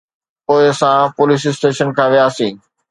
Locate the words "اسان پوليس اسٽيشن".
0.71-1.89